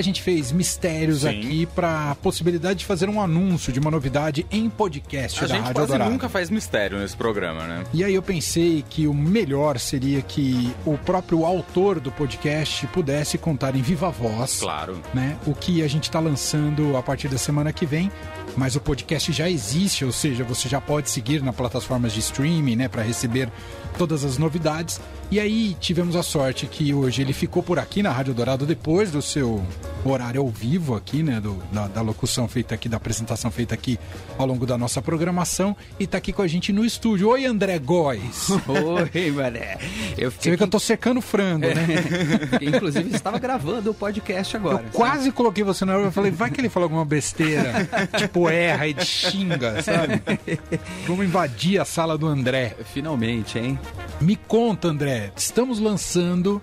a 0.00 0.02
gente 0.02 0.22
fez 0.22 0.50
mistérios 0.50 1.20
Sim. 1.20 1.28
aqui 1.28 1.66
para 1.66 2.10
a 2.10 2.14
possibilidade 2.14 2.80
de 2.80 2.84
fazer 2.86 3.08
um 3.08 3.20
anúncio 3.20 3.72
de 3.72 3.78
uma 3.78 3.90
novidade 3.90 4.44
em 4.50 4.68
podcast 4.68 5.38
A 5.38 5.42
da 5.46 5.54
gente 5.54 5.58
Rádio 5.64 5.74
quase 5.74 5.92
Eldorado. 5.92 6.10
nunca 6.10 6.28
faz 6.28 6.50
mistério 6.50 6.98
nesse 6.98 7.16
programa, 7.16 7.64
né? 7.64 7.84
E 7.92 8.02
aí 8.02 8.14
eu 8.14 8.22
pensei 8.22 8.84
que 8.88 9.06
o 9.06 9.14
melhor 9.14 9.78
seria 9.78 10.20
que 10.22 10.72
o 10.84 10.96
próprio 10.98 11.44
autor 11.44 12.00
do 12.00 12.10
podcast 12.10 12.86
pudesse 12.88 13.36
contar 13.38 13.76
em 13.76 13.82
viva 13.82 14.10
voz 14.10 14.60
Claro. 14.60 15.00
né, 15.14 15.36
o 15.46 15.54
que 15.54 15.82
a 15.82 15.88
gente 15.88 16.04
está 16.04 16.18
lançando 16.18 16.96
a 16.96 17.02
partir 17.02 17.28
da 17.28 17.38
semana 17.38 17.72
que 17.72 17.84
vem. 17.86 18.10
Mas 18.56 18.74
o 18.74 18.80
podcast 18.80 19.32
já 19.32 19.48
existe, 19.48 20.04
ou 20.04 20.10
seja, 20.10 20.42
você 20.42 20.68
já 20.68 20.80
pode 20.80 21.08
seguir 21.08 21.40
nas 21.42 21.54
plataformas 21.54 22.12
de 22.12 22.18
streaming, 22.20 22.74
né, 22.76 22.88
para 22.88 23.02
receber 23.02 23.48
todas 23.96 24.24
as 24.24 24.38
novidades. 24.38 25.00
E 25.30 25.38
aí 25.38 25.76
tivemos 25.78 26.16
a 26.16 26.24
sorte 26.24 26.66
que 26.66 26.92
hoje 26.92 27.22
ele 27.22 27.32
ficou 27.32 27.62
por 27.62 27.78
aqui 27.78 28.02
na 28.02 28.10
Rádio 28.10 28.34
Dourado 28.34 28.66
depois 28.66 29.12
do 29.12 29.22
seu 29.22 29.64
horário 30.04 30.40
ao 30.40 30.48
vivo 30.48 30.96
aqui, 30.96 31.22
né, 31.22 31.40
do, 31.40 31.56
da, 31.70 31.86
da 31.86 32.00
locução 32.00 32.48
feita 32.48 32.74
aqui, 32.74 32.88
da 32.88 32.96
apresentação 32.96 33.48
feita 33.48 33.72
aqui 33.72 33.96
ao 34.36 34.44
longo 34.44 34.66
da 34.66 34.76
nossa 34.76 35.00
programação 35.00 35.76
e 36.00 36.06
tá 36.06 36.18
aqui 36.18 36.32
com 36.32 36.42
a 36.42 36.48
gente 36.48 36.72
no 36.72 36.84
estúdio. 36.84 37.28
Oi, 37.28 37.44
André 37.46 37.78
Góes. 37.78 38.48
Oi, 39.14 39.30
mané. 39.30 39.78
Eu 40.18 40.32
Você 40.32 40.36
fiquei 40.36 40.50
vê 40.52 40.56
que 40.56 40.62
eu 40.64 40.68
tô 40.68 40.80
secando 40.80 41.20
frango, 41.20 41.66
né? 41.66 41.86
Inclusive, 42.60 43.14
estava 43.14 43.38
gravando 43.38 43.92
o 43.92 43.94
podcast 43.94 44.56
agora. 44.56 44.82
Eu 44.84 44.90
quase 44.90 45.30
coloquei 45.30 45.62
você 45.62 45.84
na 45.84 45.94
hora, 45.96 46.06
eu 46.06 46.12
falei, 46.12 46.32
vai 46.32 46.50
que 46.50 46.60
ele 46.60 46.68
falou 46.68 46.86
alguma 46.86 47.04
besteira, 47.04 47.88
tipo 48.16 48.48
erra 48.50 48.88
e 48.88 48.96
xinga, 49.04 49.80
sabe? 49.80 50.20
Vamos 51.06 51.24
invadir 51.24 51.80
a 51.80 51.84
sala 51.84 52.18
do 52.18 52.26
André. 52.26 52.70
sabe? 52.70 52.84
Finalmente, 52.92 53.58
hein? 53.60 53.78
Me 54.20 54.36
conta, 54.36 54.88
André, 54.88 55.19
estamos 55.36 55.78
lançando 55.78 56.60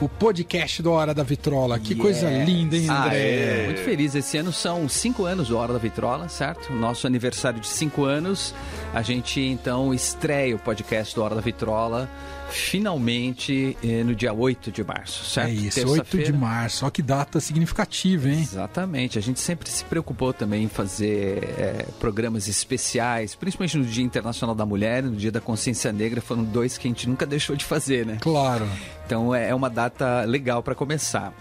o 0.00 0.08
podcast 0.08 0.82
do 0.82 0.90
Hora 0.90 1.14
da 1.14 1.22
Vitrola. 1.22 1.78
Que 1.78 1.94
coisa 1.94 2.28
Yes. 2.28 2.48
linda, 2.48 2.76
hein, 2.76 2.86
Ah, 2.88 3.04
André? 3.04 3.18
é. 3.18 3.62
Muito 3.66 3.80
feliz. 3.82 4.14
Esse 4.14 4.36
ano 4.36 4.52
são 4.52 4.88
cinco 4.88 5.24
anos 5.24 5.48
do 5.48 5.56
Hora 5.56 5.72
da 5.72 5.78
Vitrola, 5.78 6.28
certo? 6.28 6.72
Nosso 6.72 7.06
aniversário 7.06 7.60
de 7.60 7.68
cinco 7.68 8.04
anos. 8.04 8.52
A 8.92 9.00
gente, 9.02 9.40
então, 9.40 9.94
estreia 9.94 10.56
o 10.56 10.58
podcast 10.58 11.14
do 11.14 11.22
Hora 11.22 11.34
da 11.36 11.40
Vitrola 11.40 12.08
finalmente 12.52 13.76
eh, 13.82 14.02
no 14.02 14.14
dia 14.14 14.32
8 14.32 14.72
de 14.72 14.82
março, 14.82 15.24
certo? 15.24 15.48
É 15.50 15.52
isso, 15.52 15.80
8 15.80 15.86
Terça-feira. 15.88 16.26
de 16.26 16.32
março. 16.32 16.84
Olha 16.84 16.92
que 16.92 17.02
data 17.02 17.40
significativa, 17.40 18.28
hein? 18.28 18.40
Exatamente. 18.40 19.18
A 19.18 19.22
gente 19.22 19.40
sempre 19.40 19.68
se 19.68 19.84
preocupou 19.84 20.32
também 20.32 20.64
em 20.64 20.68
fazer 20.68 21.44
eh, 21.58 21.86
programas 22.00 22.48
especiais, 22.48 23.34
principalmente 23.34 23.76
no 23.78 23.84
Dia 23.84 24.04
Internacional 24.04 24.54
da 24.54 24.66
Mulher, 24.66 25.02
no 25.02 25.16
Dia 25.16 25.30
da 25.30 25.40
Consciência 25.40 25.92
Negra, 25.92 26.20
foram 26.20 26.42
dois 26.42 26.78
que 26.78 26.88
a 26.88 26.90
gente 26.90 27.08
nunca 27.08 27.26
deixou 27.26 27.54
de 27.54 27.64
fazer, 27.64 28.06
né? 28.06 28.18
Claro. 28.20 28.66
Então 29.06 29.34
é 29.34 29.52
é 29.52 29.54
uma 29.54 29.68
data 29.68 30.22
legal 30.24 30.62
para 30.62 30.74
começar. 30.74 31.32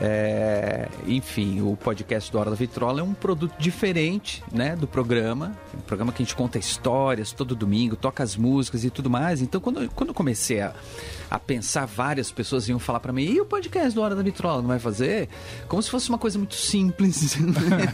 É, 0.00 0.88
enfim, 1.06 1.62
o 1.62 1.74
podcast 1.74 2.30
do 2.30 2.38
Hora 2.38 2.50
da 2.50 2.56
Vitrola 2.56 3.00
é 3.00 3.02
um 3.02 3.14
produto 3.14 3.54
diferente 3.58 4.42
né, 4.52 4.76
do 4.76 4.86
programa. 4.86 5.56
Um 5.74 5.80
programa 5.80 6.12
que 6.12 6.22
a 6.22 6.24
gente 6.24 6.36
conta 6.36 6.58
histórias 6.58 7.32
todo 7.32 7.54
domingo, 7.54 7.96
toca 7.96 8.22
as 8.22 8.36
músicas 8.36 8.84
e 8.84 8.90
tudo 8.90 9.08
mais. 9.08 9.40
Então, 9.40 9.60
quando, 9.60 9.88
quando 9.90 10.10
eu 10.10 10.14
comecei 10.14 10.60
a, 10.60 10.74
a 11.30 11.38
pensar, 11.38 11.86
várias 11.86 12.30
pessoas 12.30 12.68
iam 12.68 12.78
falar 12.78 13.00
para 13.00 13.12
mim: 13.12 13.24
e 13.24 13.40
o 13.40 13.46
podcast 13.46 13.94
do 13.94 14.02
Hora 14.02 14.14
da 14.14 14.22
Vitrola 14.22 14.60
não 14.60 14.68
vai 14.68 14.78
fazer? 14.78 15.28
Como 15.66 15.82
se 15.82 15.90
fosse 15.90 16.08
uma 16.08 16.18
coisa 16.18 16.38
muito 16.38 16.54
simples. 16.54 17.36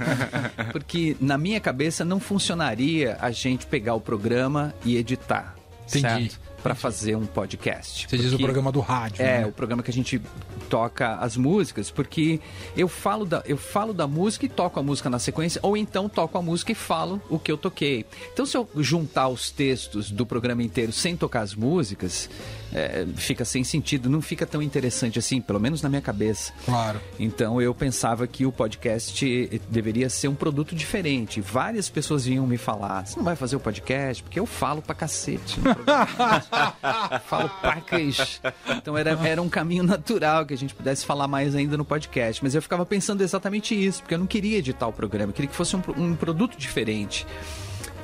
Porque 0.73 1.17
na 1.21 1.39
minha 1.39 1.61
cabeça 1.61 2.05
não 2.05 2.19
funcionaria 2.19 3.17
a 3.21 3.31
gente 3.31 3.67
pegar 3.67 3.95
o 3.95 4.01
programa 4.01 4.75
e 4.85 4.97
editar. 4.97 5.55
Entendi. 5.89 6.31
Certo? 6.31 6.52
Para 6.63 6.75
fazer 6.75 7.17
um 7.17 7.27
podcast. 7.27 8.07
Você 8.09 8.19
diz 8.19 8.33
o 8.33 8.39
programa 8.39 8.71
do 8.71 8.81
rádio, 8.81 9.23
é, 9.23 9.41
né? 9.41 9.47
o 9.47 9.53
programa 9.53 9.83
que 9.83 9.91
a 9.91 9.95
gente 9.95 10.21
toca 10.69 11.17
as 11.17 11.37
músicas, 11.37 11.91
porque 11.91 12.41
eu 12.77 12.89
falo, 12.89 13.25
da, 13.25 13.43
eu 13.47 13.57
falo 13.57 13.93
da 13.93 14.07
música 14.07 14.47
e 14.47 14.49
toco 14.49 14.79
a 14.79 14.83
música 14.83 15.11
na 15.11 15.19
sequência, 15.19 15.61
ou 15.63 15.77
então 15.77 16.09
toco 16.09 16.39
a 16.39 16.43
música 16.43 16.73
e 16.73 16.75
falo 16.75 17.21
o 17.29 17.39
que 17.39 17.51
eu 17.51 17.59
toquei. 17.59 18.07
Então, 18.33 18.47
se 18.47 18.57
eu 18.57 18.69
juntar 18.77 19.29
os 19.29 19.51
textos 19.51 20.11
do 20.11 20.25
programa 20.25 20.63
inteiro 20.63 20.93
sem 20.93 21.17
tocar 21.17 21.41
as 21.41 21.55
músicas, 21.55 22.31
é, 22.75 23.07
fica 23.17 23.45
sem 23.45 23.63
sentido, 23.63 24.09
não 24.09 24.23
fica 24.23 24.47
tão 24.47 24.63
interessante 24.63 25.19
assim, 25.19 25.41
pelo 25.41 25.61
menos 25.61 25.83
na 25.83 25.89
minha 25.89 26.01
cabeça. 26.01 26.53
Claro. 26.65 27.01
Então 27.19 27.61
eu 27.61 27.75
pensava 27.75 28.27
que 28.27 28.47
o 28.47 28.53
podcast 28.53 29.61
deveria 29.69 30.09
ser 30.09 30.29
um 30.29 30.35
produto 30.35 30.75
diferente. 30.75 31.41
Várias 31.41 31.91
pessoas 31.91 32.25
vinham 32.25 32.47
me 32.47 32.57
falar: 32.57 33.07
você 33.07 33.17
não 33.17 33.25
vai 33.25 33.37
fazer 33.37 33.57
o 33.57 33.61
podcast? 33.61 34.23
Porque 34.23 34.41
eu 34.41 34.47
falo 34.47 34.81
pra 34.81 34.95
cacete. 34.95 35.61
no 35.61 35.75
programa." 35.75 36.45
falo 37.27 37.49
pacas. 37.61 38.41
Então 38.77 38.97
era, 38.97 39.11
era 39.27 39.41
um 39.41 39.49
caminho 39.49 39.83
natural 39.83 40.47
que 40.47 40.55
a 40.55 40.59
gente 40.59 40.75
pudesse 40.75 41.05
falar 41.05 41.27
mais 41.29 41.55
ainda 41.55 41.77
no 41.77 41.85
podcast. 41.85 42.43
Mas 42.43 42.55
eu 42.55 42.63
ficava 42.63 42.85
pensando 42.85 43.23
exatamente 43.23 43.75
isso, 43.75 44.03
porque 44.03 44.15
eu 44.15 44.19
não 44.19 44.27
queria 44.27 44.59
editar 44.59 44.87
o 44.87 44.93
programa, 44.93 45.31
eu 45.31 45.35
queria 45.35 45.49
que 45.49 45.57
fosse 45.57 45.77
um, 45.77 45.83
um 45.97 46.15
produto 46.15 46.57
diferente. 46.57 47.27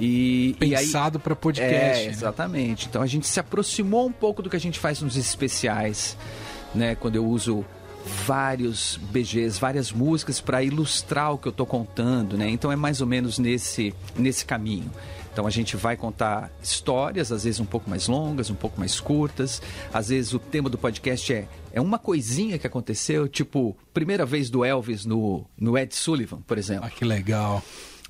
E, 0.00 0.54
Pensado 0.58 1.18
para 1.18 1.34
podcast. 1.34 1.74
é, 1.74 2.04
né? 2.04 2.06
exatamente. 2.06 2.86
Então 2.86 3.02
a 3.02 3.06
gente 3.06 3.26
se 3.26 3.40
aproximou 3.40 4.06
um 4.06 4.12
pouco 4.12 4.42
do 4.42 4.48
que 4.48 4.56
a 4.56 4.60
gente 4.60 4.78
faz 4.78 5.02
nos 5.02 5.16
especiais, 5.16 6.16
né? 6.74 6.94
Quando 6.94 7.16
eu 7.16 7.26
uso 7.26 7.64
vários 8.24 8.98
BGs, 9.10 9.58
várias 9.58 9.92
músicas 9.92 10.40
para 10.40 10.62
ilustrar 10.62 11.32
o 11.32 11.38
que 11.38 11.48
eu 11.48 11.52
tô 11.52 11.66
contando, 11.66 12.36
né? 12.38 12.48
Então 12.48 12.70
é 12.70 12.76
mais 12.76 13.00
ou 13.00 13.06
menos 13.06 13.38
nesse 13.38 13.92
nesse 14.16 14.44
caminho. 14.44 14.90
Então 15.32 15.46
a 15.46 15.50
gente 15.50 15.76
vai 15.76 15.96
contar 15.96 16.50
histórias, 16.62 17.30
às 17.30 17.44
vezes 17.44 17.60
um 17.60 17.64
pouco 17.64 17.88
mais 17.88 18.08
longas, 18.08 18.50
um 18.50 18.54
pouco 18.54 18.78
mais 18.78 18.98
curtas. 19.00 19.62
Às 19.92 20.08
vezes 20.08 20.32
o 20.32 20.38
tema 20.38 20.68
do 20.68 20.78
podcast 20.78 21.32
é, 21.32 21.48
é 21.72 21.80
uma 21.80 21.98
coisinha 21.98 22.58
que 22.58 22.66
aconteceu, 22.66 23.28
tipo, 23.28 23.76
primeira 23.94 24.26
vez 24.26 24.50
do 24.50 24.64
Elvis 24.64 25.04
no, 25.04 25.44
no 25.56 25.78
Ed 25.78 25.94
Sullivan, 25.94 26.40
por 26.42 26.58
exemplo. 26.58 26.86
Ah, 26.86 26.90
que 26.90 27.04
legal. 27.04 27.62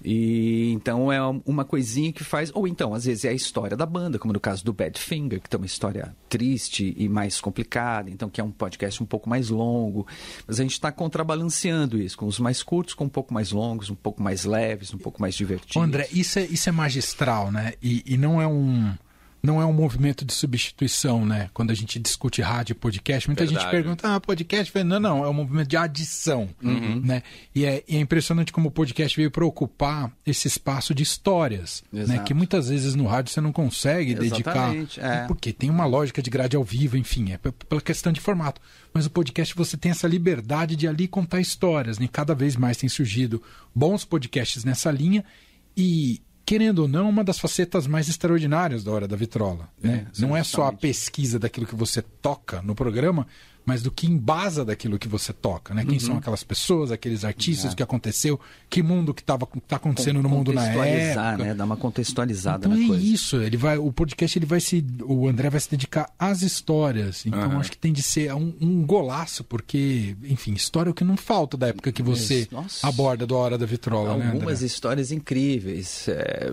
E 0.04 0.70
então 0.72 1.12
é 1.12 1.20
uma 1.44 1.64
coisinha 1.64 2.12
que 2.12 2.22
faz. 2.22 2.50
Ou 2.54 2.66
então, 2.69 2.94
às 2.94 3.04
vezes, 3.04 3.25
é 3.25 3.31
a 3.31 3.32
história 3.32 3.76
da 3.76 3.86
banda, 3.86 4.19
como 4.19 4.32
no 4.32 4.41
caso 4.41 4.64
do 4.64 4.72
Badfinger, 4.72 5.41
que 5.41 5.48
tem 5.48 5.59
uma 5.59 5.66
história 5.66 6.14
triste 6.28 6.94
e 6.97 7.09
mais 7.09 7.41
complicada, 7.41 8.10
então 8.10 8.28
que 8.28 8.41
é 8.41 8.44
um 8.44 8.50
podcast 8.50 9.03
um 9.03 9.06
pouco 9.06 9.28
mais 9.28 9.48
longo. 9.48 10.06
Mas 10.47 10.60
a 10.60 10.62
gente 10.62 10.72
está 10.72 10.92
contrabalanceando 10.92 12.00
isso, 12.00 12.16
com 12.16 12.26
os 12.26 12.38
mais 12.38 12.62
curtos, 12.62 12.94
com 12.94 13.04
um 13.04 13.08
pouco 13.08 13.32
mais 13.34 13.50
longos, 13.53 13.91
um 13.91 13.94
pouco 13.94 14.22
mais 14.22 14.44
leves, 14.44 14.94
um 14.94 14.98
pouco 14.98 15.20
mais 15.20 15.34
divertidos. 15.34 15.76
André, 15.82 16.08
isso 16.12 16.38
é, 16.38 16.44
isso 16.44 16.69
é 16.69 16.72
magistral, 16.72 17.50
né? 17.50 17.75
E, 17.82 18.03
e 18.06 18.16
não 18.16 18.41
é 18.41 18.47
um. 18.47 18.94
Não 19.43 19.60
é 19.62 19.65
um 19.66 19.72
movimento 19.72 20.25
de 20.25 20.32
substituição, 20.32 21.25
né? 21.25 21.49
Quando 21.54 21.71
a 21.71 21.75
gente 21.75 21.99
discute 21.99 22.43
rádio 22.43 22.72
e 22.72 22.75
podcast, 22.75 23.28
muita 23.28 23.44
gente 23.47 23.54
Verdade. 23.54 23.76
pergunta, 23.76 24.15
ah, 24.15 24.21
podcast? 24.21 24.72
Não, 24.84 24.99
não, 25.00 25.25
é 25.25 25.28
um 25.28 25.32
movimento 25.32 25.69
de 25.69 25.76
adição, 25.76 26.49
Uhum. 26.62 27.00
né? 27.04 27.22
E 27.54 27.65
é, 27.65 27.84
e 27.88 27.97
é 27.97 28.00
impressionante 28.00 28.53
como 28.53 28.69
o 28.69 28.71
podcast 28.71 29.16
veio 29.16 29.31
para 29.31 29.44
ocupar 29.44 30.10
esse 30.26 30.49
espaço 30.49 30.94
de 30.94 31.03
histórias, 31.03 31.84
né? 31.93 32.03
Exato. 32.03 32.25
Que 32.25 32.34
muitas 32.34 32.69
vezes 32.69 32.94
no 32.94 33.06
rádio 33.06 33.32
você 33.32 33.41
não 33.41 33.53
consegue 33.53 34.15
dedicar, 34.15 34.75
Exatamente, 34.75 35.00
é. 35.00 35.26
porque 35.26 35.53
tem 35.53 35.70
uma 35.70 35.87
lógica 35.87 36.20
de 36.20 36.31
grade 36.31 36.56
ao 36.56 36.65
vivo, 36.65 36.97
enfim, 36.97 37.32
é 37.32 37.38
pela 37.38 37.81
questão 37.81 38.12
de 38.12 38.20
formato. 38.20 38.60
Mas 38.93 39.06
o 39.06 39.10
podcast 39.10 39.55
você 39.55 39.76
tem 39.76 39.91
essa 39.93 40.09
liberdade 40.09 40.75
de 40.75 40.88
ali 40.88 41.06
contar 41.06 41.41
histórias, 41.41 41.99
né? 41.99 42.09
Cada 42.10 42.34
vez 42.34 42.56
mais 42.56 42.76
tem 42.76 42.88
surgido 42.88 43.43
bons 43.75 44.05
podcasts 44.05 44.65
nessa 44.65 44.91
linha 44.91 45.25
e 45.76 46.20
querendo 46.48 46.78
ou 46.78 46.88
não, 46.88 47.10
uma 47.10 47.22
das 47.22 47.38
facetas 47.38 47.86
mais 47.86 48.09
extraordinárias 48.09 48.82
da 48.82 48.91
Hora 48.91 49.06
da 49.06 49.14
Vitrola. 49.14 49.69
Né? 49.82 50.06
sim, 50.14 50.22
não 50.22 50.34
é 50.34 50.42
só 50.42 50.69
a 50.69 50.72
pesquisa 50.72 51.38
daquilo 51.38 51.66
que 51.66 51.75
você 51.75 52.00
toca 52.00 52.62
no 52.62 52.75
programa, 52.75 53.26
mas 53.69 53.83
do 53.83 53.91
que 53.91 54.06
embasa 54.06 54.65
daquilo 54.65 54.99
que 54.99 55.06
você 55.06 55.31
toca. 55.31 55.75
Né? 55.75 55.84
Quem 55.84 55.99
são 55.99 56.12
Uhum. 56.12 56.19
aquelas 56.21 56.43
pessoas, 56.43 56.91
aqueles 56.91 57.23
artistas, 57.23 57.75
o 57.75 57.77
que 57.77 57.83
aconteceu, 57.83 58.41
que 58.71 58.83
mundo 58.83 59.12
que 59.12 59.21
estava 59.21 59.47
tá 59.69 59.77
acontecendo 59.77 60.23
no 60.23 60.29
mundo 60.31 60.55
na 60.55 60.65
época. 60.65 61.37
né? 61.45 61.55
Dar 61.55 61.65
uma 61.67 61.77
contextualizada 61.77 62.67
Então 62.67 62.79
na 62.79 62.83
é 62.83 62.87
coisa. 62.89 63.05
isso, 63.05 63.37
ele 63.37 63.59
vai, 63.59 63.77
o 63.77 63.93
podcast 63.93 64.39
ele 64.39 64.47
vai 64.47 64.59
se, 64.59 64.83
o 65.05 65.29
André 65.29 65.51
vai 65.51 65.61
se 65.61 65.71
dedicar 65.71 66.11
às 66.19 66.41
histórias. 66.41 67.27
Então 67.27 67.39
Aham. 67.43 67.59
acho 67.61 67.71
que 67.71 67.77
tem 67.77 67.93
de 67.93 68.03
ser 68.03 68.33
um, 68.34 68.55
um 68.59 68.87
golaço, 68.87 69.45
porque, 69.45 70.17
enfim, 70.25 70.55
história 70.55 70.89
é 70.89 70.93
o 70.93 70.95
que 70.95 71.05
não 71.05 71.17
falta 71.19 71.56
da 71.59 71.67
época 71.69 71.93
que 71.93 72.03
você 72.03 72.49
nossa. 72.50 72.87
aborda 72.88 73.26
do 73.26 73.37
Hora 73.37 73.59
da 73.59 73.67
Vitrola, 73.67 74.17
né, 74.17 74.31
Algumas 74.31 74.55
André? 74.59 74.67
histórias 74.67 75.12
incríveis. 75.12 76.09
É, 76.09 76.53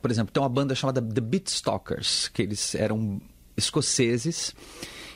por 0.00 0.10
exemplo, 0.12 0.32
tem 0.32 0.40
uma 0.40 0.48
banda 0.48 0.76
chamada 0.76 1.02
The 1.02 1.20
Beatstalkers, 1.20 2.28
que 2.32 2.40
eles 2.42 2.76
eram 2.76 3.20
escoceses. 3.56 4.54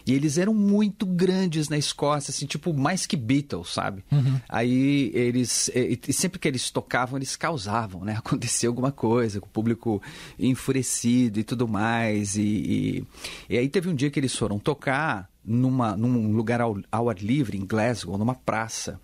E 0.07 0.13
eles 0.15 0.39
eram 0.39 0.55
muito 0.55 1.05
grandes 1.05 1.69
na 1.69 1.77
Escócia, 1.77 2.31
assim, 2.31 2.47
tipo, 2.47 2.73
mais 2.73 3.07
que 3.07 3.17
Beatles, 3.17 3.73
sabe? 3.73 4.05
Aí 4.49 5.11
eles, 5.13 5.69
e, 5.75 6.13
sempre 6.13 6.39
que 6.39 6.47
eles 6.47 6.71
tocavam, 6.71 7.19
eles 7.19 7.35
causavam, 7.35 8.05
né? 8.05 8.15
Acontecia 8.19 8.69
alguma 8.69 8.93
coisa, 8.93 9.41
com 9.41 9.47
o 9.49 9.51
público 9.51 10.01
enfurecido 10.39 11.41
e 11.41 11.45
tudo 11.45 11.67
mais. 11.67 12.37
E, 12.37 12.43
e, 12.43 13.05
e 13.51 13.59
aí 13.59 13.69
teve 13.69 13.89
um 13.89 13.95
dia 13.95 14.11
que 14.11 14.21
eles 14.21 14.35
foram 14.37 14.59
tocar 14.61 15.29
numa, 15.45 15.97
num 15.97 16.33
lugar 16.33 16.61
ao, 16.61 16.79
ao 16.91 17.11
ar 17.11 17.19
livre, 17.19 17.59
em 17.59 17.67
Glasgow, 17.67 18.17
numa 18.17 18.35
praça. 18.35 19.01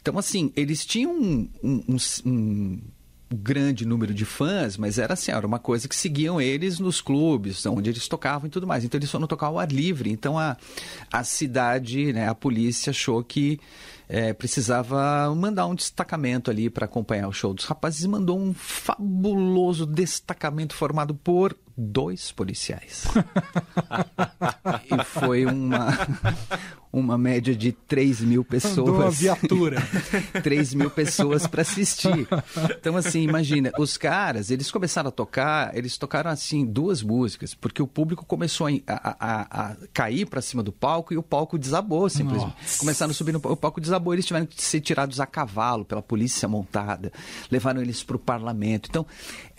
Então, 0.00 0.18
assim, 0.18 0.52
eles 0.54 0.84
tinham 0.84 1.12
um- 1.12 1.48
um- 1.62 1.96
um 2.26 2.80
grande 3.34 3.84
número 3.86 4.14
de 4.14 4.24
fãs, 4.24 4.76
mas 4.76 4.98
era 4.98 5.14
assim, 5.14 5.32
era 5.32 5.46
uma 5.46 5.58
coisa 5.58 5.88
que 5.88 5.96
seguiam 5.96 6.40
eles 6.40 6.78
nos 6.78 7.00
clubes, 7.00 7.64
onde 7.66 7.90
eles 7.90 8.08
tocavam 8.08 8.46
e 8.46 8.50
tudo 8.50 8.66
mais. 8.66 8.84
Então 8.84 8.98
eles 8.98 9.10
foram 9.10 9.26
tocar 9.26 9.46
ao 9.46 9.58
ar 9.58 9.70
livre. 9.70 10.10
Então 10.10 10.38
a, 10.38 10.56
a 11.12 11.24
cidade, 11.24 12.12
né, 12.12 12.28
a 12.28 12.34
polícia 12.34 12.90
achou 12.90 13.22
que 13.22 13.60
é, 14.08 14.32
precisava 14.32 15.34
mandar 15.34 15.66
um 15.66 15.74
destacamento 15.74 16.50
ali 16.50 16.68
para 16.68 16.84
acompanhar 16.84 17.28
o 17.28 17.32
show 17.32 17.54
dos 17.54 17.64
rapazes 17.64 18.04
e 18.04 18.08
mandou 18.08 18.38
um 18.38 18.52
fabuloso 18.52 19.86
destacamento 19.86 20.74
formado 20.74 21.14
por 21.14 21.56
dois 21.76 22.30
policiais. 22.32 23.04
e 24.90 25.04
foi 25.04 25.44
uma, 25.44 25.88
uma 26.92 27.18
média 27.18 27.54
de 27.54 27.72
3 27.72 28.20
mil 28.22 28.44
pessoas. 28.44 28.78
Andou 28.78 28.94
uma 28.94 29.10
viatura. 29.10 29.82
3 30.42 30.74
mil 30.74 30.90
pessoas 30.90 31.46
para 31.46 31.62
assistir. 31.62 32.28
Então, 32.78 32.96
assim, 32.96 33.22
imagina, 33.22 33.72
os 33.78 33.96
caras, 33.96 34.50
eles 34.50 34.70
começaram 34.70 35.08
a 35.08 35.12
tocar, 35.12 35.76
eles 35.76 35.98
tocaram, 35.98 36.30
assim, 36.30 36.64
duas 36.64 37.02
músicas, 37.02 37.54
porque 37.54 37.82
o 37.82 37.86
público 37.86 38.24
começou 38.24 38.68
a, 38.68 38.72
a, 38.86 39.70
a 39.70 39.76
cair 39.92 40.26
para 40.26 40.40
cima 40.40 40.62
do 40.62 40.72
palco 40.72 41.12
e 41.12 41.16
o 41.16 41.22
palco 41.22 41.58
desabou, 41.58 42.08
simplesmente. 42.08 42.54
Nossa. 42.60 42.78
Começaram 42.78 43.10
a 43.10 43.14
subir 43.14 43.32
no 43.32 43.40
o 43.44 43.56
palco 43.56 43.80
desabou, 43.80 44.12
eles 44.12 44.24
tiveram 44.24 44.46
que 44.46 44.62
ser 44.62 44.80
tirados 44.80 45.20
a 45.20 45.26
cavalo 45.26 45.84
pela 45.84 46.00
polícia 46.02 46.48
montada, 46.48 47.12
levaram 47.50 47.82
eles 47.82 48.02
para 48.02 48.16
o 48.16 48.18
parlamento. 48.18 48.88
Então, 48.88 49.06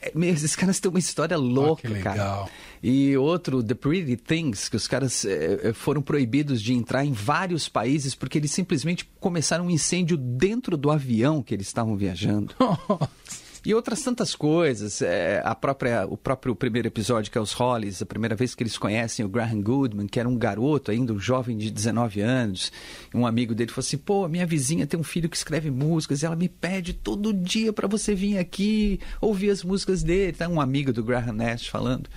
é, 0.06 0.30
esses 0.30 0.56
caras 0.56 0.80
têm 0.80 0.90
uma 0.90 1.00
história 1.00 1.38
louca, 1.38 1.90
oh, 1.90 2.04
cara. 2.04 2.46
E 2.84 3.18
outro, 3.18 3.64
The 3.64 3.74
Pretty 3.74 4.16
Things, 4.18 4.70
que 4.70 4.76
os 4.76 4.88
caras 4.88 5.26
é, 5.26 5.74
foram 5.74 6.02
proibidos 6.02 6.62
de 6.62 6.74
entrar 6.74 7.04
em 7.04 7.12
vários 7.12 7.68
países 7.68 8.14
porque 8.14 8.38
eles 8.38 8.52
simplesmente 8.52 9.10
começaram 9.20 9.66
um 9.66 9.72
incêndio 9.72 10.18
dentro 10.18 10.78
do 10.78 10.92
avião 10.92 11.42
que 11.42 11.54
eles 11.54 11.68
estavam 11.68 11.96
viajando. 11.96 12.54
E 13.66 13.74
outras 13.74 14.02
tantas 14.04 14.36
coisas. 14.36 15.02
É, 15.02 15.42
a 15.44 15.56
própria, 15.56 16.06
o 16.08 16.16
próprio 16.16 16.56
primeiro 16.56 16.88
episódio, 16.88 17.32
que 17.32 17.38
é 17.38 17.42
os 17.42 17.52
Hollies, 17.52 18.02
a 18.02 18.06
primeira 18.06 18.36
vez 18.36 18.54
que 18.54 18.62
eles 18.62 18.78
conhecem 18.78 19.26
o 19.26 19.30
Graham 19.30 19.62
Goodman, 19.62 20.08
que 20.08 20.20
era 20.20 20.30
um 20.30 20.38
garoto 20.38 20.92
ainda, 20.92 21.12
um 21.12 21.20
jovem 21.20 21.58
de 21.58 21.72
19 21.72 22.22
anos. 22.22 22.72
Um 23.14 23.26
amigo 23.26 23.56
dele 23.56 23.72
falou 23.72 23.86
assim: 23.86 23.98
pô, 23.98 24.28
minha 24.28 24.46
vizinha 24.46 24.86
tem 24.86 25.00
um 25.00 25.04
filho 25.04 25.28
que 25.28 25.36
escreve 25.36 25.72
músicas 25.72 26.22
e 26.22 26.26
ela 26.26 26.36
me 26.36 26.48
pede 26.48 26.94
todo 26.94 27.34
dia 27.34 27.74
para 27.74 27.88
você 27.88 28.14
vir 28.14 28.38
aqui 28.38 29.00
ouvir 29.20 29.50
as 29.50 29.64
músicas 29.64 30.04
dele. 30.04 30.34
Tá 30.34 30.48
um 30.48 30.62
amigo 30.62 30.94
do 30.94 31.04
Graham 31.04 31.34
Nash 31.34 31.68
falando. 31.68 32.08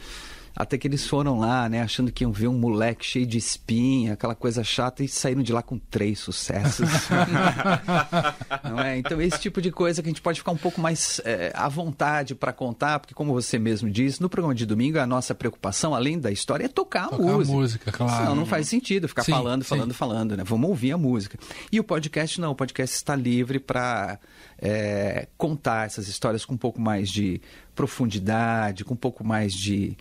Até 0.58 0.76
que 0.76 0.88
eles 0.88 1.06
foram 1.06 1.38
lá, 1.38 1.68
né, 1.68 1.82
achando 1.82 2.10
que 2.10 2.24
iam 2.24 2.32
ver 2.32 2.48
um 2.48 2.58
moleque 2.58 3.06
cheio 3.06 3.24
de 3.24 3.38
espinha, 3.38 4.14
aquela 4.14 4.34
coisa 4.34 4.64
chata, 4.64 5.04
e 5.04 5.08
saíram 5.08 5.40
de 5.40 5.52
lá 5.52 5.62
com 5.62 5.78
três 5.78 6.18
sucessos. 6.18 6.88
Não 8.88 8.94
é? 8.94 8.98
Então, 8.98 9.20
esse 9.20 9.38
tipo 9.38 9.60
de 9.60 9.70
coisa 9.70 10.02
que 10.02 10.08
a 10.08 10.10
gente 10.10 10.22
pode 10.22 10.38
ficar 10.38 10.52
um 10.52 10.56
pouco 10.56 10.80
mais 10.80 11.20
é, 11.24 11.52
à 11.54 11.68
vontade 11.68 12.34
para 12.34 12.52
contar, 12.52 12.98
porque, 12.98 13.14
como 13.14 13.32
você 13.32 13.58
mesmo 13.58 13.90
disse, 13.90 14.20
no 14.20 14.28
programa 14.28 14.54
de 14.54 14.64
domingo, 14.64 14.98
a 14.98 15.06
nossa 15.06 15.34
preocupação, 15.34 15.94
além 15.94 16.18
da 16.18 16.30
história, 16.30 16.64
é 16.64 16.68
tocar, 16.68 17.08
tocar 17.08 17.22
a 17.22 17.26
música. 17.26 17.52
A 17.52 17.56
música, 17.56 17.92
claro. 17.92 18.16
Senão 18.16 18.34
não 18.34 18.46
faz 18.46 18.68
sentido 18.68 19.08
ficar 19.08 19.24
sim, 19.24 19.32
falando, 19.32 19.64
falando, 19.64 19.92
sim. 19.92 19.98
falando, 19.98 20.36
né? 20.36 20.44
Vamos 20.44 20.68
ouvir 20.68 20.92
a 20.92 20.98
música. 20.98 21.38
E 21.70 21.78
o 21.78 21.84
podcast, 21.84 22.40
não, 22.40 22.52
o 22.52 22.54
podcast 22.54 22.96
está 22.96 23.14
livre 23.14 23.58
para 23.58 24.18
é, 24.60 25.28
contar 25.36 25.86
essas 25.86 26.08
histórias 26.08 26.44
com 26.44 26.54
um 26.54 26.58
pouco 26.58 26.80
mais 26.80 27.10
de 27.10 27.40
profundidade, 27.74 28.84
com 28.84 28.94
um 28.94 28.96
pouco 28.96 29.24
mais 29.24 29.52
de 29.52 29.96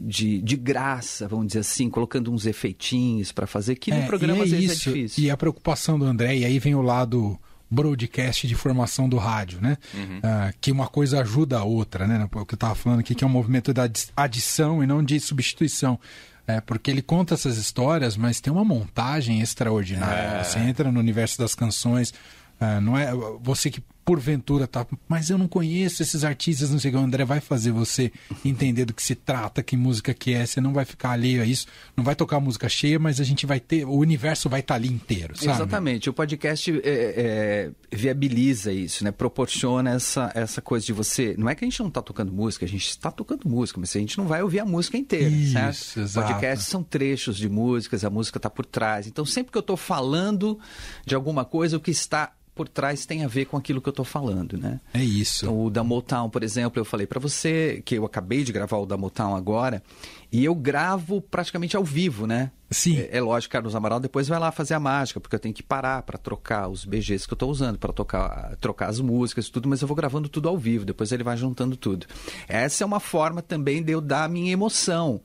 de, 0.00 0.40
de 0.40 0.56
graça, 0.56 1.26
vamos 1.26 1.48
dizer 1.48 1.58
assim, 1.58 1.90
colocando 1.90 2.32
uns 2.32 2.46
efeitinhos 2.46 3.32
para 3.32 3.48
fazer, 3.48 3.74
que 3.74 3.90
no 3.90 3.96
é, 3.96 4.06
programa 4.06 4.42
é 4.42 4.44
às 4.44 4.50
vezes 4.52 4.70
é 4.70 4.72
isso, 4.72 4.88
é 4.88 4.92
difícil. 4.92 5.24
E 5.24 5.28
a 5.28 5.36
preocupação 5.36 5.98
do 5.98 6.04
André, 6.04 6.36
e 6.36 6.44
aí 6.44 6.60
vem 6.60 6.76
o 6.76 6.82
lado 6.82 7.36
broadcast 7.70 8.46
de 8.46 8.54
formação 8.54 9.08
do 9.08 9.16
rádio, 9.16 9.60
né? 9.60 9.76
Uhum. 9.94 10.20
Ah, 10.22 10.52
que 10.60 10.72
uma 10.72 10.86
coisa 10.86 11.20
ajuda 11.20 11.58
a 11.58 11.64
outra, 11.64 12.06
né? 12.06 12.28
O 12.32 12.46
que 12.46 12.54
eu 12.54 12.56
estava 12.56 12.74
falando 12.74 13.00
aqui, 13.00 13.14
que 13.14 13.24
é 13.24 13.26
um 13.26 13.30
movimento 13.30 13.72
da 13.74 13.88
adição 14.16 14.82
e 14.82 14.86
não 14.86 15.02
de 15.02 15.18
substituição. 15.20 15.98
É, 16.46 16.62
porque 16.62 16.90
ele 16.90 17.02
conta 17.02 17.34
essas 17.34 17.58
histórias, 17.58 18.16
mas 18.16 18.40
tem 18.40 18.50
uma 18.50 18.64
montagem 18.64 19.40
extraordinária. 19.40 20.40
É. 20.40 20.44
Você 20.44 20.58
entra 20.58 20.90
no 20.90 20.98
universo 20.98 21.38
das 21.38 21.54
canções, 21.54 22.14
ah, 22.58 22.80
não 22.80 22.96
é 22.96 23.12
você 23.40 23.70
que 23.70 23.82
porventura 24.08 24.66
tá, 24.66 24.86
mas 25.06 25.28
eu 25.28 25.36
não 25.36 25.46
conheço 25.46 26.02
esses 26.02 26.24
artistas, 26.24 26.70
não 26.70 26.78
sei 26.78 26.90
o 26.90 26.94
que. 26.94 26.98
O 26.98 27.02
André 27.02 27.26
vai 27.26 27.40
fazer 27.40 27.72
você 27.72 28.10
entender 28.42 28.86
do 28.86 28.94
que 28.94 29.02
se 29.02 29.14
trata, 29.14 29.62
que 29.62 29.76
música 29.76 30.14
que 30.14 30.32
é. 30.32 30.46
Você 30.46 30.62
não 30.62 30.72
vai 30.72 30.86
ficar 30.86 31.10
alheio 31.10 31.42
a 31.42 31.44
isso, 31.44 31.66
não 31.94 32.02
vai 32.02 32.14
tocar 32.14 32.40
música 32.40 32.70
cheia, 32.70 32.98
mas 32.98 33.20
a 33.20 33.24
gente 33.24 33.44
vai 33.44 33.60
ter, 33.60 33.84
o 33.84 33.92
universo 33.92 34.48
vai 34.48 34.60
estar 34.60 34.72
tá 34.72 34.80
ali 34.80 34.88
inteiro, 34.88 35.36
sabe? 35.36 35.50
Exatamente. 35.50 36.08
O 36.08 36.14
podcast 36.14 36.70
é, 36.72 36.80
é, 36.82 37.70
viabiliza 37.94 38.72
isso, 38.72 39.04
né? 39.04 39.10
Proporciona 39.10 39.90
essa, 39.90 40.32
essa 40.34 40.62
coisa 40.62 40.86
de 40.86 40.94
você. 40.94 41.34
Não 41.36 41.46
é 41.46 41.54
que 41.54 41.62
a 41.62 41.68
gente 41.68 41.80
não 41.80 41.88
está 41.88 42.00
tocando 42.00 42.32
música, 42.32 42.64
a 42.64 42.68
gente 42.68 42.88
está 42.88 43.10
tocando 43.10 43.46
música, 43.46 43.78
mas 43.78 43.94
a 43.94 43.98
gente 43.98 44.16
não 44.16 44.26
vai 44.26 44.42
ouvir 44.42 44.60
a 44.60 44.64
música 44.64 44.96
inteira, 44.96 45.28
isso, 45.28 45.52
certo? 45.52 46.00
Exato. 46.00 46.28
Podcasts 46.28 46.66
são 46.66 46.82
trechos 46.82 47.36
de 47.36 47.46
músicas, 47.46 48.04
a 48.06 48.08
música 48.08 48.38
está 48.38 48.48
por 48.48 48.64
trás. 48.64 49.06
Então, 49.06 49.26
sempre 49.26 49.52
que 49.52 49.58
eu 49.58 49.60
estou 49.60 49.76
falando 49.76 50.58
de 51.04 51.14
alguma 51.14 51.44
coisa, 51.44 51.76
o 51.76 51.80
que 51.80 51.90
está 51.90 52.32
por 52.58 52.68
trás 52.68 53.06
tem 53.06 53.24
a 53.24 53.28
ver 53.28 53.44
com 53.44 53.56
aquilo 53.56 53.80
que 53.80 53.88
eu 53.88 53.92
estou 53.92 53.97
falando, 54.04 54.56
né? 54.56 54.80
É 54.92 55.02
isso. 55.02 55.44
Então, 55.44 55.64
o 55.64 55.70
da 55.70 55.84
Motown, 55.84 56.28
por 56.30 56.42
exemplo, 56.42 56.80
eu 56.80 56.84
falei 56.84 57.06
para 57.06 57.20
você 57.20 57.82
que 57.84 57.96
eu 57.96 58.04
acabei 58.04 58.44
de 58.44 58.52
gravar 58.52 58.78
o 58.78 58.86
da 58.86 58.96
Motown 58.96 59.34
agora 59.34 59.82
e 60.30 60.44
eu 60.44 60.54
gravo 60.54 61.20
praticamente 61.20 61.76
ao 61.76 61.84
vivo, 61.84 62.26
né? 62.26 62.50
Sim. 62.70 62.98
É, 62.98 63.18
é 63.18 63.20
lógico, 63.20 63.52
Carlos 63.52 63.74
Amaral 63.74 64.00
depois 64.00 64.28
vai 64.28 64.38
lá 64.38 64.52
fazer 64.52 64.74
a 64.74 64.80
mágica, 64.80 65.20
porque 65.20 65.34
eu 65.34 65.40
tenho 65.40 65.54
que 65.54 65.62
parar 65.62 66.02
para 66.02 66.18
trocar 66.18 66.68
os 66.68 66.84
BGs 66.84 67.26
que 67.26 67.32
eu 67.32 67.36
estou 67.36 67.50
usando, 67.50 67.78
para 67.78 67.92
trocar, 67.92 68.56
trocar 68.60 68.88
as 68.88 69.00
músicas 69.00 69.46
e 69.46 69.52
tudo, 69.52 69.68
mas 69.68 69.80
eu 69.80 69.88
vou 69.88 69.96
gravando 69.96 70.28
tudo 70.28 70.48
ao 70.48 70.56
vivo, 70.56 70.84
depois 70.84 71.10
ele 71.12 71.22
vai 71.22 71.36
juntando 71.36 71.76
tudo. 71.76 72.06
Essa 72.46 72.84
é 72.84 72.86
uma 72.86 73.00
forma 73.00 73.40
também 73.40 73.82
de 73.82 73.92
eu 73.92 74.00
dar 74.00 74.24
a 74.24 74.28
minha 74.28 74.52
emoção. 74.52 75.20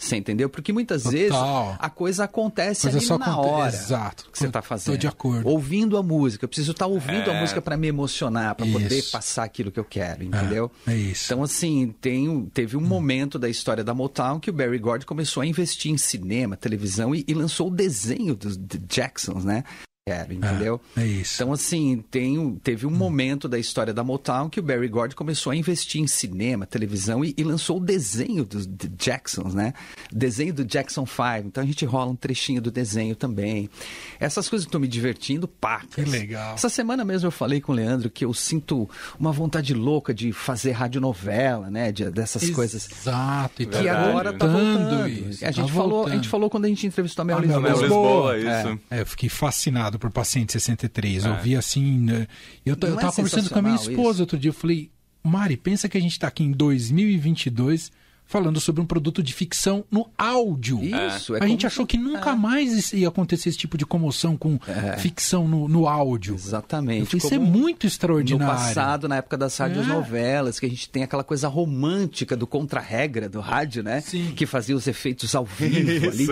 Você 0.00 0.16
entendeu? 0.16 0.48
Porque 0.48 0.72
muitas 0.72 1.02
Total. 1.02 1.18
vezes 1.18 1.36
a 1.78 1.90
coisa 1.90 2.24
acontece 2.24 2.82
coisa 2.82 2.96
ali 2.96 3.06
só 3.06 3.18
na 3.18 3.38
hora. 3.38 3.68
Exato. 3.68 4.30
Que 4.32 4.38
você 4.38 4.46
está 4.46 4.62
fazendo. 4.62 4.94
Estou 4.94 4.96
de 4.96 5.06
acordo. 5.06 5.46
Ouvindo 5.46 5.98
a 5.98 6.02
música. 6.02 6.46
Eu 6.46 6.48
preciso 6.48 6.72
estar 6.72 6.86
tá 6.86 6.90
ouvindo 6.90 7.30
é... 7.30 7.36
a 7.36 7.40
música 7.40 7.60
para 7.60 7.76
me 7.76 7.86
emocionar, 7.86 8.54
para 8.54 8.64
poder 8.64 9.02
passar 9.12 9.44
aquilo 9.44 9.70
que 9.70 9.78
eu 9.78 9.84
quero, 9.84 10.24
entendeu? 10.24 10.70
É, 10.86 10.92
é 10.92 10.96
isso. 10.96 11.26
Então, 11.26 11.42
assim, 11.42 11.94
tem, 12.00 12.46
teve 12.54 12.78
um 12.78 12.80
hum. 12.80 12.86
momento 12.86 13.38
da 13.38 13.48
história 13.48 13.84
da 13.84 13.92
Motown 13.92 14.40
que 14.40 14.48
o 14.48 14.52
Barry 14.54 14.78
Gordy 14.78 15.04
começou 15.04 15.42
a 15.42 15.46
investir 15.46 15.92
em 15.92 15.98
cinema, 15.98 16.56
televisão 16.56 16.79
e, 17.14 17.24
e 17.26 17.34
lançou 17.34 17.68
o 17.68 17.74
desenho 17.74 18.34
dos 18.34 18.58
Jacksons, 18.88 19.44
né? 19.44 19.64
Quero, 20.06 20.32
entendeu? 20.32 20.80
É, 20.96 21.02
é, 21.02 21.06
isso. 21.06 21.34
Então, 21.36 21.52
assim, 21.52 22.02
tem, 22.10 22.58
teve 22.62 22.86
um 22.86 22.90
hum. 22.90 22.96
momento 22.96 23.48
da 23.48 23.58
história 23.58 23.92
da 23.92 24.02
Motown 24.02 24.48
que 24.48 24.58
o 24.58 24.62
Barry 24.62 24.88
Gordy 24.88 25.14
começou 25.14 25.52
a 25.52 25.56
investir 25.56 26.00
em 26.00 26.06
cinema, 26.06 26.66
televisão 26.66 27.24
e, 27.24 27.34
e 27.36 27.44
lançou 27.44 27.76
o 27.76 27.80
desenho 27.80 28.44
dos 28.44 28.66
Jacksons, 28.98 29.54
né? 29.54 29.72
desenho 30.12 30.52
do 30.52 30.64
Jackson 30.64 31.06
5. 31.06 31.46
Então 31.46 31.62
a 31.62 31.66
gente 31.66 31.84
rola 31.84 32.10
um 32.10 32.16
trechinho 32.16 32.60
do 32.60 32.70
desenho 32.70 33.14
também. 33.14 33.70
Essas 34.18 34.48
coisas 34.48 34.64
que 34.64 34.68
estão 34.68 34.80
me 34.80 34.88
divertindo, 34.88 35.46
pá. 35.46 35.82
Que 35.90 36.02
legal. 36.02 36.54
Essa 36.54 36.68
semana 36.68 37.04
mesmo 37.04 37.28
eu 37.28 37.30
falei 37.30 37.60
com 37.60 37.72
o 37.72 37.74
Leandro 37.74 38.10
que 38.10 38.24
eu 38.24 38.32
sinto 38.34 38.88
uma 39.18 39.32
vontade 39.32 39.74
louca 39.74 40.12
de 40.12 40.32
fazer 40.32 40.72
radionovela, 40.72 41.70
né? 41.70 41.92
De, 41.92 42.10
dessas 42.10 42.42
Exato, 42.42 42.56
coisas. 42.56 42.88
Exato. 42.90 43.66
Que 43.66 43.88
agora 43.88 44.32
tá 44.32 44.46
voltando. 44.46 45.08
Isso, 45.08 45.44
a, 45.44 45.50
gente 45.50 45.68
tá 45.68 45.74
falou, 45.74 46.06
a 46.06 46.10
gente 46.10 46.28
falou 46.28 46.50
quando 46.50 46.64
a 46.64 46.68
gente 46.68 46.86
entrevistou 46.86 47.22
a 47.22 47.24
Mel 47.24 47.38
Lisboa. 47.40 47.60
Mel 47.60 47.80
Lisboa, 47.80 48.38
isso. 48.38 48.48
É. 48.48 48.98
é, 48.98 49.00
eu 49.00 49.06
fiquei 49.06 49.28
fascinado 49.28 49.89
por 49.98 50.10
Paciente 50.10 50.52
63. 50.52 51.24
É. 51.24 51.28
Eu 51.28 51.42
vi 51.42 51.56
assim. 51.56 52.00
Né? 52.00 52.26
Eu, 52.64 52.72
eu 52.74 52.76
tava 52.76 53.08
é 53.08 53.12
conversando 53.12 53.50
com 53.50 53.58
a 53.58 53.62
minha 53.62 53.76
esposa 53.76 54.10
isso? 54.12 54.22
outro 54.22 54.38
dia. 54.38 54.50
Eu 54.50 54.54
falei, 54.54 54.90
Mari, 55.22 55.56
pensa 55.56 55.88
que 55.88 55.98
a 55.98 56.00
gente 56.00 56.12
está 56.12 56.28
aqui 56.28 56.42
em 56.42 56.52
2022 56.52 57.90
falando 58.30 58.60
sobre 58.60 58.80
um 58.80 58.86
produto 58.86 59.24
de 59.24 59.34
ficção 59.34 59.84
no 59.90 60.08
áudio. 60.16 60.80
Isso, 60.84 61.34
é. 61.34 61.42
A 61.42 61.48
gente 61.48 61.66
achou 61.66 61.84
que 61.84 61.98
nunca 61.98 62.30
é. 62.30 62.34
mais 62.36 62.92
ia 62.92 63.08
acontecer 63.08 63.48
esse 63.48 63.58
tipo 63.58 63.76
de 63.76 63.84
comoção 63.84 64.36
com 64.36 64.56
é. 64.68 64.96
ficção 64.98 65.48
no, 65.48 65.66
no 65.66 65.88
áudio. 65.88 66.36
Exatamente. 66.36 67.16
Isso 67.16 67.34
é 67.34 67.40
muito 67.40 67.88
extraordinário. 67.88 68.46
No 68.46 68.58
passado, 68.58 69.08
na 69.08 69.16
época 69.16 69.36
das 69.36 69.58
rádios 69.58 69.84
novelas, 69.84 70.60
que 70.60 70.66
a 70.66 70.68
gente 70.68 70.88
tem 70.88 71.02
aquela 71.02 71.24
coisa 71.24 71.48
romântica 71.48 72.36
do 72.36 72.46
contra-regra 72.46 73.28
do 73.28 73.40
rádio, 73.40 73.82
né? 73.82 74.00
Sim. 74.00 74.32
Que 74.36 74.46
fazia 74.46 74.76
os 74.76 74.86
efeitos 74.86 75.34
ao 75.34 75.44
vivo 75.44 76.06
ali. 76.08 76.28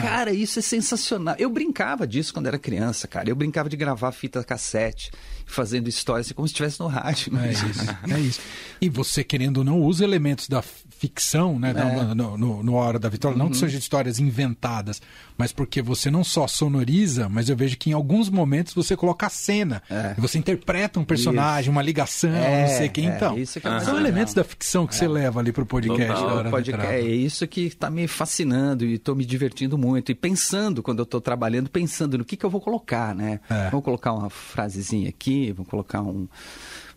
Cara, 0.00 0.32
isso 0.32 0.60
é 0.60 0.62
sensacional. 0.62 1.34
Eu 1.36 1.50
brincava 1.50 2.06
disso 2.06 2.32
quando 2.32 2.46
era 2.46 2.60
criança, 2.60 3.08
cara. 3.08 3.28
Eu 3.28 3.34
brincava 3.34 3.68
de 3.68 3.76
gravar 3.76 4.12
fita 4.12 4.44
cassete 4.44 5.10
fazendo 5.50 5.88
histórias 5.88 6.28
assim, 6.28 6.34
como 6.34 6.46
se 6.46 6.52
estivesse 6.52 6.78
no 6.78 6.86
rádio. 6.86 7.36
É 7.36 7.50
isso, 7.50 7.66
é 8.08 8.20
isso. 8.20 8.40
E 8.80 8.88
você, 8.88 9.24
querendo 9.24 9.58
ou 9.58 9.64
não, 9.64 9.82
usa 9.82 10.04
elementos 10.04 10.48
da 10.48 10.62
ficção, 11.00 11.39
né? 11.58 11.72
É. 11.76 12.14
No, 12.14 12.36
no, 12.36 12.62
no, 12.62 12.74
Hora 12.74 12.98
da 12.98 13.08
Vitória. 13.08 13.34
Uhum. 13.34 13.44
Não 13.44 13.50
que 13.50 13.54
uhum. 13.54 13.60
sejam 13.60 13.78
histórias 13.78 14.18
inventadas, 14.18 15.00
mas 15.36 15.52
porque 15.52 15.80
você 15.80 16.10
não 16.10 16.22
só 16.22 16.46
sonoriza, 16.46 17.28
mas 17.28 17.48
eu 17.48 17.56
vejo 17.56 17.76
que 17.76 17.90
em 17.90 17.92
alguns 17.92 18.28
momentos 18.28 18.74
você 18.74 18.96
coloca 18.96 19.26
a 19.26 19.30
cena. 19.30 19.82
É. 19.88 20.14
você 20.18 20.38
interpreta 20.38 20.98
um 21.00 21.04
personagem, 21.04 21.62
isso. 21.62 21.70
uma 21.70 21.82
ligação, 21.82 22.34
é, 22.34 22.62
não 22.62 22.78
sei 22.78 22.88
quem. 22.88 23.08
É, 23.08 23.16
então, 23.16 23.36
são 23.80 23.98
elementos 23.98 24.34
da 24.34 24.44
ficção 24.44 24.86
que 24.86 24.94
você 24.94 25.04
é. 25.04 25.08
leva 25.08 25.40
ali 25.40 25.52
para 25.52 25.62
o 25.62 25.66
podcast. 25.66 26.22
Total, 26.22 26.50
podcast 26.50 26.94
é 26.94 27.00
isso 27.00 27.46
que 27.46 27.62
está 27.62 27.90
me 27.90 28.06
fascinando 28.06 28.84
e 28.84 28.94
estou 28.94 29.14
me 29.14 29.24
divertindo 29.24 29.78
muito. 29.78 30.12
E 30.12 30.14
pensando, 30.14 30.82
quando 30.82 30.98
eu 30.98 31.04
estou 31.04 31.20
trabalhando, 31.20 31.70
pensando 31.70 32.18
no 32.18 32.24
que, 32.24 32.36
que 32.36 32.44
eu 32.44 32.50
vou 32.50 32.60
colocar, 32.60 33.14
né? 33.14 33.40
Vou 33.70 33.82
colocar 33.82 34.12
uma 34.12 34.30
frasezinha 34.30 35.08
aqui, 35.08 35.52
vou 35.52 35.64
colocar 35.64 36.02
um 36.02 36.28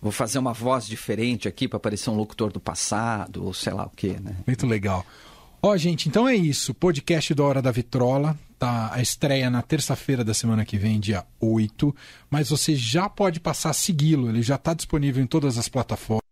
vou 0.03 0.12
fazer 0.12 0.38
uma 0.38 0.53
voz 0.53 0.86
diferente 0.86 1.48
aqui 1.48 1.67
para 1.67 1.79
parecer 1.79 2.10
um 2.10 2.15
locutor 2.15 2.51
do 2.51 2.60
passado, 2.60 3.45
ou 3.45 3.53
sei 3.53 3.74
lá 3.74 3.86
o 3.86 3.89
quê, 3.89 4.17
né? 4.22 4.36
Muito 4.45 4.67
legal. 4.67 5.05
Ó, 5.62 5.77
gente, 5.77 6.10
então 6.10 6.27
é 6.27 6.36
isso. 6.36 6.74
Podcast 6.74 7.33
da 7.33 7.43
Hora 7.43 7.62
da 7.62 7.72
Vitrola. 7.72 8.38
Tá 8.60 8.91
a 8.93 9.01
estreia 9.01 9.50
na 9.50 9.62
terça-feira 9.62 10.24
da 10.24 10.33
semana 10.33 10.65
que 10.65 10.77
vem, 10.77 11.00
dia 11.00 11.25
8. 11.39 11.95
Mas 12.29 12.50
você 12.50 12.75
já 12.75 13.07
pode 13.07 13.39
passar 13.39 13.69
a 13.69 13.74
segui-lo. 13.74 14.29
Ele 14.29 14.41
já 14.41 14.55
está 14.55 14.74
disponível 14.74 15.24
em 15.24 15.27
todas 15.27 15.57
as 15.57 15.69
plataformas. 15.69 16.23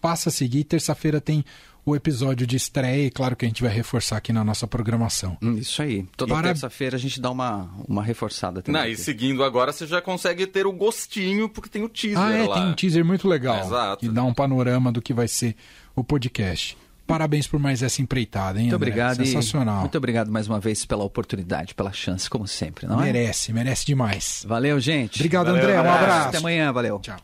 Passa 0.00 0.28
a 0.28 0.32
seguir. 0.32 0.64
Terça-feira 0.64 1.20
tem 1.20 1.44
o 1.84 1.94
episódio 1.94 2.46
de 2.46 2.56
estreia. 2.56 3.06
E 3.06 3.10
claro 3.10 3.36
que 3.36 3.44
a 3.44 3.48
gente 3.48 3.62
vai 3.62 3.72
reforçar 3.72 4.16
aqui 4.16 4.32
na 4.32 4.42
nossa 4.44 4.66
programação. 4.66 5.36
Hum, 5.42 5.56
Isso 5.56 5.80
aí. 5.82 6.04
Toda 6.16 6.34
Para- 6.34 6.48
terça-feira 6.48 6.96
a 6.96 6.98
gente 6.98 7.20
dá 7.20 7.30
uma, 7.30 7.70
uma 7.88 8.02
reforçada 8.02 8.60
também. 8.62 8.80
Não, 8.82 8.88
e 8.88 8.96
seguindo 8.96 9.44
agora, 9.44 9.72
você 9.72 9.86
já 9.86 10.00
consegue 10.02 10.46
ter 10.46 10.66
o 10.66 10.72
gostinho, 10.72 11.48
porque 11.48 11.68
tem 11.68 11.82
o 11.82 11.88
teaser 11.88 12.18
Ah, 12.18 12.32
é, 12.32 12.46
lá. 12.46 12.54
tem 12.54 12.64
um 12.70 12.74
teaser 12.74 13.04
muito 13.04 13.28
legal. 13.28 13.60
Exato. 13.64 14.04
Que 14.06 14.12
dá 14.12 14.24
um 14.24 14.34
panorama 14.34 14.90
do 14.90 15.00
que 15.00 15.12
vai 15.14 15.28
ser 15.28 15.54
o 15.94 16.02
podcast. 16.02 16.76
Parabéns 17.06 17.46
por 17.46 17.60
mais 17.60 17.84
essa 17.84 18.02
empreitada, 18.02 18.58
hein, 18.58 18.64
Muito 18.64 18.74
André? 18.74 18.88
obrigado. 18.90 19.22
e 19.22 19.26
Sensacional. 19.28 19.82
Muito 19.82 19.96
obrigado 19.96 20.28
mais 20.28 20.48
uma 20.48 20.58
vez 20.58 20.84
pela 20.84 21.04
oportunidade, 21.04 21.72
pela 21.72 21.92
chance, 21.92 22.28
como 22.28 22.48
sempre, 22.48 22.84
não 22.88 23.00
é? 23.00 23.04
Merece, 23.12 23.52
merece 23.52 23.86
demais. 23.86 24.44
Valeu, 24.44 24.80
gente. 24.80 25.14
Obrigado, 25.20 25.46
Valeu, 25.46 25.62
André. 25.62 25.76
Um 25.76 25.80
abraço. 25.92 26.28
Até 26.30 26.38
amanhã, 26.38 26.72
valeu. 26.72 26.98
Tchau. 26.98 27.16